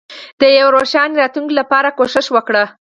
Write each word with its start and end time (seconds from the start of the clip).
د 0.39 0.41
یوې 0.57 0.71
روښانه 0.75 1.15
راتلونکې 1.21 1.55
لپاره 1.59 1.95
کوښښ 1.97 2.27
وکړئ. 2.31 2.65